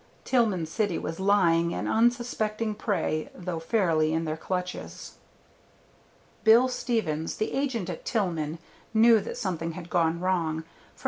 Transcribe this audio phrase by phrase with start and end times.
[0.25, 5.17] Tillman City was lying an unsuspecting prey, though fairly in their clutches.
[6.43, 8.57] Bill Stevens, the agent at Tillman,
[8.95, 10.99] knew that something had gone wrong, for No.